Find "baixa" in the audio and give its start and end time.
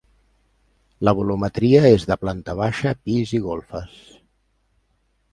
2.59-2.93